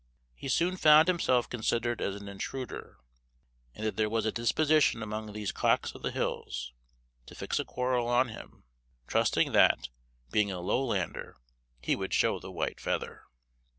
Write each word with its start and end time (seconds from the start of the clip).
He 0.33 0.47
soon 0.49 0.77
found 0.77 1.07
himself 1.07 1.47
considered 1.47 2.01
as 2.01 2.15
an 2.15 2.27
intruder, 2.27 2.97
and 3.75 3.85
that 3.85 3.97
there 3.97 4.09
was 4.09 4.25
a 4.25 4.31
disposition 4.31 5.03
among 5.03 5.31
these 5.31 5.51
cocks 5.51 5.93
of 5.93 6.01
the 6.01 6.09
hills, 6.09 6.73
to 7.27 7.35
fix 7.35 7.59
a 7.59 7.65
quarrel 7.65 8.07
on 8.07 8.29
him, 8.29 8.63
trusting 9.05 9.51
that, 9.51 9.89
being 10.31 10.49
a 10.49 10.59
Lowlander, 10.59 11.35
he 11.79 11.95
would 11.95 12.15
show 12.15 12.39
the 12.39 12.51
white 12.51 12.79
feather. 12.81 13.25